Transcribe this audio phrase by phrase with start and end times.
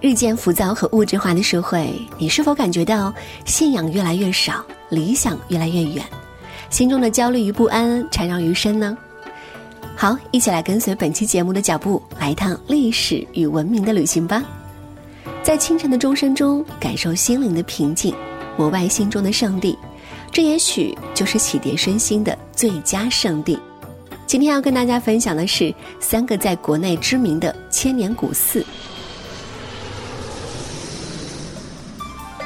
[0.00, 3.12] 日渐浮躁和物质化的社会，你是否感觉到
[3.44, 6.02] 信仰越来越少，理想越来越远，
[6.70, 8.96] 心中的焦虑与不安缠绕于身呢？
[9.94, 14.42] 好，一起来跟随本期节目的脚步，来一趟历史与文明的旅行吧。
[15.42, 18.14] 在清晨的钟声中，感受心灵的平静，
[18.56, 19.78] 膜拜心中的上帝，
[20.32, 23.58] 这也许就是洗涤身心的最佳圣地。
[24.26, 28.64] 今天要跟大家分享的是三个在国内知名的千年古寺。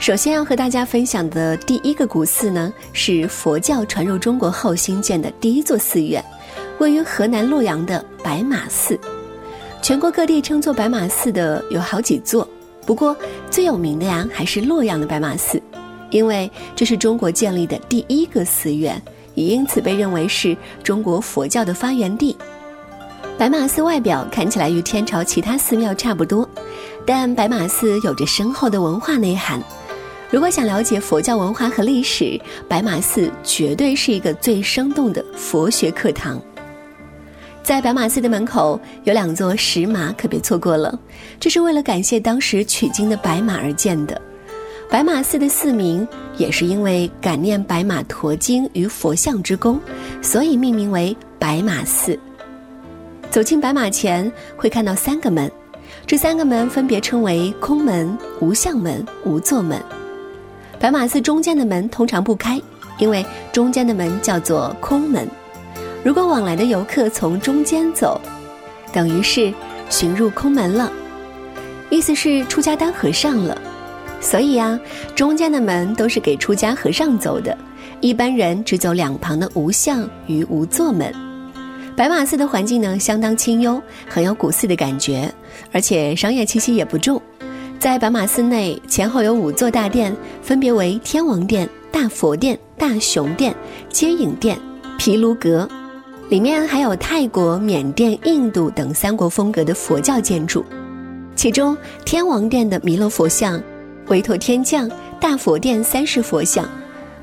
[0.00, 6.24] 首先要和大家分享的第一个古寺呢，是佛教传入中国后兴建的第一座寺院，
[6.78, 8.98] 位于河南洛阳的白马寺。
[9.82, 12.48] 全国各地称作白马寺的有好几座，
[12.86, 13.14] 不过
[13.50, 15.62] 最有名的呀还是洛阳的白马寺，
[16.08, 19.00] 因为这是中国建立的第一个寺院，
[19.34, 22.34] 也因此被认为是中国佛教的发源地。
[23.36, 26.48] 白马寺外表看起来与天朝其他寺庙差不多，
[27.04, 29.62] 但白马寺有着深厚的文化内涵。
[30.30, 36.40] 如果想了解佛教文化和历史，白马寺绝对是一个最生动的佛学课堂。
[37.64, 40.96] 在白马寺的门口有两座石马，可别错过了。
[41.40, 44.20] 这是为了感谢当时取经的白马而建的。
[44.88, 46.06] 白马寺的寺名
[46.36, 49.80] 也是因为感念白马驮经于佛像之功，
[50.22, 52.18] 所以命名为白马寺。
[53.30, 55.50] 走进白马前会看到三个门，
[56.06, 59.80] 这三个门分别称为空门、无相门、无座门。
[60.80, 62.58] 白马寺中间的门通常不开，
[62.98, 65.28] 因为中间的门叫做空门。
[66.02, 68.18] 如果往来的游客从中间走，
[68.90, 69.52] 等于是
[69.90, 70.90] 寻入空门了，
[71.90, 73.60] 意思是出家当和尚了。
[74.22, 74.80] 所以呀，
[75.14, 77.56] 中间的门都是给出家和尚走的，
[78.00, 81.14] 一般人只走两旁的无相与无座门。
[81.94, 85.30] 白马寺的环境呢，相当清幽，很有古寺的感觉，
[85.72, 87.20] 而且商业气息也不重。
[87.80, 93.54] 在白马寺内，前后有五座大殿，分别为天王殿、大佛殿、大雄殿、
[93.88, 94.60] 接引殿、
[94.98, 95.66] 毗卢阁，
[96.28, 100.62] 里面还有泰国、缅甸、印度等三国风格的佛教建筑。
[101.34, 101.74] 其中，
[102.04, 103.58] 天王殿的弥勒佛像、
[104.08, 104.86] 韦陀天将、
[105.18, 106.68] 大佛殿三世佛像、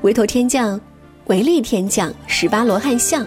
[0.00, 0.78] 韦陀天将、
[1.26, 3.24] 韦利天将、十八罗汉像，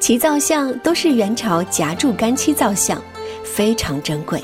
[0.00, 2.98] 其造像都是元朝夹柱干漆造像，
[3.44, 4.42] 非常珍贵。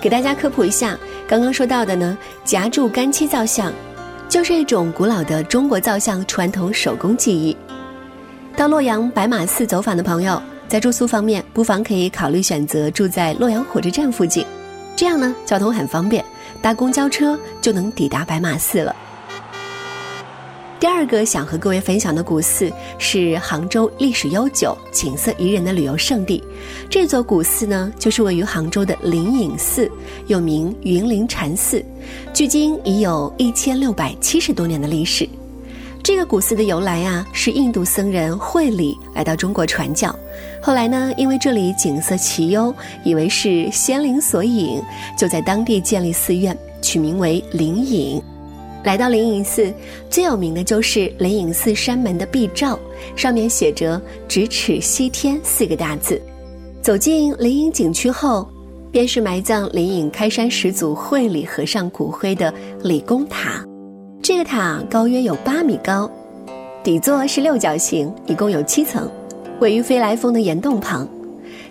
[0.00, 0.98] 给大家科普一下。
[1.26, 3.72] 刚刚说到的呢，夹柱干漆造像，
[4.28, 7.56] 就是一种古老的中国造像传统手工技艺。
[8.54, 14.46] 到洛阳白马寺走访的朋友，在住宿方面不妨可以考虑选择住在洛阳火车站附近，
[14.94, 16.22] 这样呢交通很方便，
[16.60, 18.94] 搭公交车就能抵达白马寺了。
[20.84, 26.44] 第二个想和各位分享的古寺是杭州历史悠久、景色宜人的旅游胜地。
[26.90, 29.90] 这座古寺呢，就是位于杭州的灵隐寺，
[30.26, 31.82] 又名云林禅寺，
[32.34, 35.26] 距今已有一千六百七十多年的历史。
[36.02, 40.14] 这个古寺的由来啊，是印度僧人慧理来到中国传教，
[40.60, 44.82] 后来呢，因为这里景色奇优，以为是仙灵所引，
[45.16, 48.22] 就在当地建立寺院，取名为灵隐。
[48.84, 49.72] 来到灵隐寺，
[50.10, 52.78] 最有名的就是灵隐寺山门的壁照，
[53.16, 56.20] 上面写着“咫尺西天”四个大字。
[56.82, 58.46] 走进灵隐景区后，
[58.92, 62.52] 便是埋葬灵隐开山始祖慧理和尚骨灰的
[62.82, 63.64] 理公塔。
[64.22, 66.10] 这个塔高约有八米高，
[66.82, 69.10] 底座是六角形，一共有七层，
[69.60, 71.08] 位于飞来峰的岩洞旁。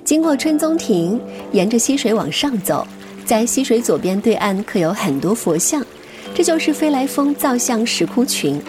[0.04, 1.22] 经过春宗亭，
[1.52, 2.86] 沿着溪水往上走，
[3.24, 5.86] 在溪水左边对岸刻有很多佛像。
[6.36, 8.60] 这就是飞来峰造像石窟群，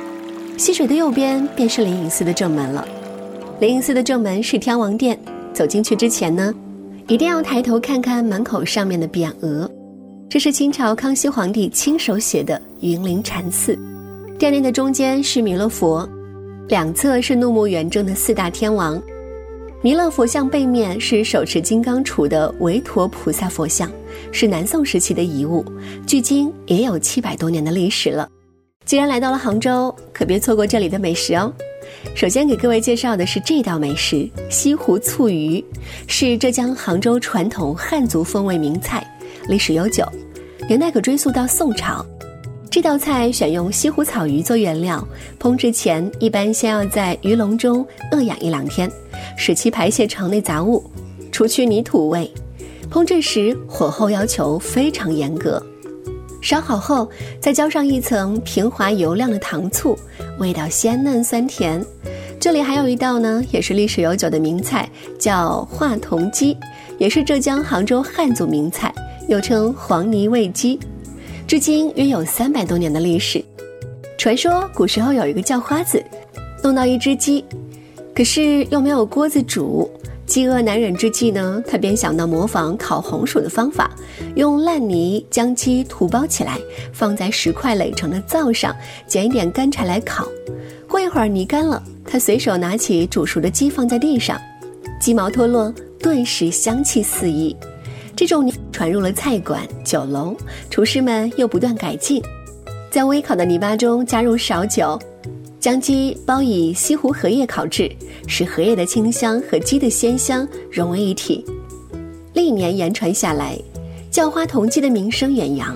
[0.58, 2.86] 溪水的右边便是灵隐寺的正门了。
[3.58, 5.18] 灵隐寺的正门是天王殿，
[5.52, 6.52] 走进去之前呢，
[7.08, 9.70] 一定要抬头看看门口上面的匾额。
[10.28, 13.78] 这是清朝康熙皇帝亲手写的云林禅寺。
[14.38, 16.06] 殿内的中间是弥勒佛，
[16.68, 19.00] 两侧是怒目圆睁的四大天王。
[19.84, 23.92] 弥勒佛像背面是手持金刚杵的韦陀菩萨佛像，
[24.32, 25.62] 是南宋时期的遗物，
[26.06, 28.26] 距今也有七百多年的历史了。
[28.86, 31.52] 既然来到了杭州，可别错过这里的美食哦。
[32.14, 35.62] 首先给各位介绍的是这道美食——西湖醋鱼，
[36.06, 39.06] 是浙江杭州传统汉族风味名菜，
[39.50, 40.02] 历史悠久，
[40.66, 42.02] 年代可追溯到宋朝。
[42.70, 45.06] 这道菜选用西湖草鱼做原料，
[45.38, 48.90] 烹制前一般先要在鱼笼中饿养一两天，
[49.36, 50.82] 使其排泄肠内杂物，
[51.30, 52.30] 除去泥土味。
[52.90, 55.60] 烹制时火候要求非常严格，
[56.40, 57.08] 烧好后
[57.40, 59.98] 再浇上一层平滑油亮的糖醋，
[60.38, 61.84] 味道鲜嫩酸甜。
[62.38, 64.88] 这里还有一道呢，也是历史悠久的名菜，
[65.18, 66.56] 叫化铜鸡，
[66.98, 68.94] 也是浙江杭州汉族名菜，
[69.28, 70.78] 又称黄泥味鸡。
[71.46, 73.42] 至今约有三百多年的历史。
[74.18, 76.04] 传说古时候有一个叫花子，
[76.62, 77.44] 弄到一只鸡，
[78.14, 79.90] 可是又没有锅子煮，
[80.24, 83.90] 饥饿难忍之际呢，他便想到模仿烤红薯的方法，
[84.36, 86.58] 用烂泥将鸡涂包起来，
[86.92, 88.74] 放在石块垒成的灶上，
[89.06, 90.28] 捡一点干柴来烤。
[90.88, 94.40] 过一会儿泥干了，他随手拿起煮熟的鸡放在地上，
[95.00, 97.54] 鸡毛脱落，顿时香气四溢。
[98.14, 100.36] 这种泥传入了菜馆、酒楼，
[100.70, 102.22] 厨师们又不断改进，
[102.92, 104.96] 在微烤的泥巴中加入少酒，
[105.64, 107.90] 将鸡包以西湖荷叶烤制，
[108.26, 111.42] 使荷叶的清香和鸡的鲜香融为一体。
[112.34, 113.58] 历年言传下来，
[114.10, 115.74] 叫花童鸡的名声远扬。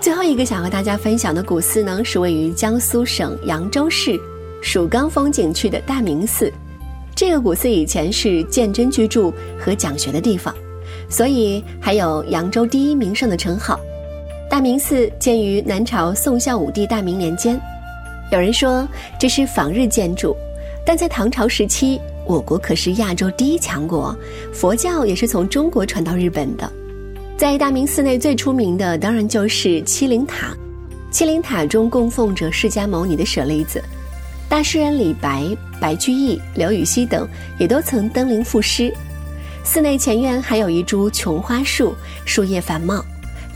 [0.00, 4.16] 最后一个想和大家分享的古寺呢，是位于江苏省扬州市
[4.62, 6.52] 蜀冈风景区的大明寺。
[7.16, 10.54] 这个古寺以前是鉴真居住和讲学的地方，
[11.08, 13.76] 所以还有扬州第一名胜的称号。
[14.48, 17.60] 大明寺建于南朝宋孝武帝大明年间，
[18.30, 18.88] 有人说
[19.18, 20.36] 这是仿日建筑，
[20.84, 24.16] 但在唐朝时期，我国可是亚洲第一强国，
[24.54, 26.70] 佛教也是从中国传到日本的。
[27.36, 30.56] 在大明寺内最出名的当然就是七灵塔，
[31.10, 33.82] 七灵塔中供奉着释迦牟尼的舍利子。
[34.48, 35.44] 大诗人李白、
[35.80, 37.28] 白居易、刘禹锡等
[37.58, 38.94] 也都曾登临赋诗。
[39.64, 43.04] 寺内前院还有一株琼花树，树叶繁茂，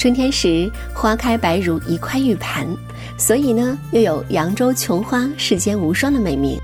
[0.01, 2.67] 春天时花开白如一块玉盘，
[3.19, 6.59] 所以呢又有“扬州琼花，世间无双”的美名。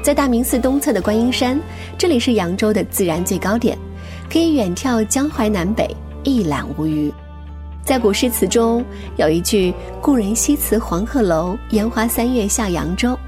[0.00, 1.60] 在大明寺东侧的观音山，
[1.98, 3.76] 这里是扬州的自然最高点，
[4.32, 5.92] 可以远眺江淮南北，
[6.22, 7.12] 一览无余。
[7.82, 8.84] 在古诗词中
[9.16, 13.18] 有一句“故人西辞黄鹤楼，烟花三月下扬州”。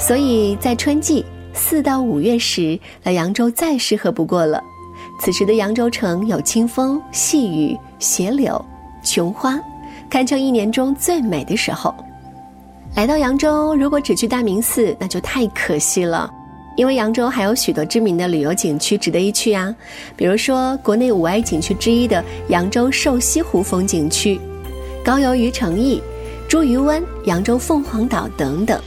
[0.00, 4.60] 所以在春季四到五月时来扬州再适合不过了。
[5.20, 8.62] 此时的扬州城有清风、细雨、斜柳、
[9.10, 9.60] 琼花，
[10.08, 11.92] 堪称一年中最美的时候。
[12.94, 16.32] 来到扬州，如果只去大明寺，那就太可惜了，
[16.76, 19.74] 因为扬州还有许多知名的旅游景区值得一去啊，
[20.16, 24.40] 比如说国内五 A 景区之一的扬州瘦西湖风景区、
[25.04, 26.00] 高邮鱼城邑、
[26.48, 28.80] 茱萸湾、扬州凤凰岛等等。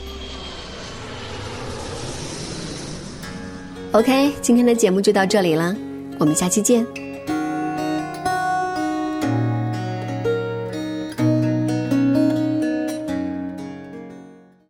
[3.92, 5.76] OK，今天的节目就到这里了，
[6.18, 7.03] 我们下期见。